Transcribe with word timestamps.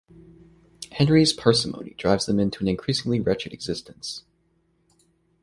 Henry's 0.93 1.31
parsimony 1.31 1.93
drives 1.95 2.25
them 2.25 2.39
into 2.39 2.63
an 2.63 2.67
increasingly 2.67 3.19
wretched 3.19 3.53
existence. 3.53 4.23